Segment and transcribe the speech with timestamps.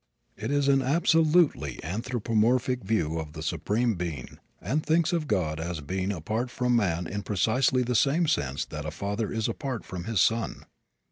[0.35, 5.79] It is an absolutely anthropomorphic view of the Supreme Being and thinks of God as
[5.81, 10.05] being apart from man in precisely the same sense that a father is apart from
[10.05, 10.65] his son.